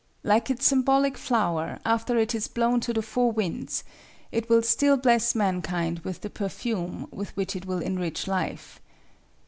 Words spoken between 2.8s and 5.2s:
the four winds, it will still